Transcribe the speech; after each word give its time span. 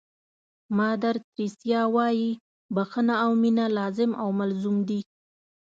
مادر 0.77 1.15
تریسیا 1.31 1.81
وایي 1.95 2.29
بښنه 2.75 3.15
او 3.23 3.31
مینه 3.41 3.65
لازم 3.77 4.11
او 4.21 4.27
ملزوم 4.39 4.77
دي. 4.89 4.99